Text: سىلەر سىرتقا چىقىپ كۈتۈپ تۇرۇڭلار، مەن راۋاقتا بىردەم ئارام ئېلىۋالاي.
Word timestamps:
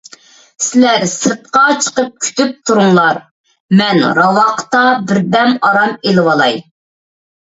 سىلەر 0.67 1.03
سىرتقا 1.09 1.65
چىقىپ 1.87 2.15
كۈتۈپ 2.23 2.55
تۇرۇڭلار، 2.69 3.19
مەن 3.81 4.01
راۋاقتا 4.21 4.81
بىردەم 5.13 5.53
ئارام 5.69 5.93
ئېلىۋالاي. 6.05 6.57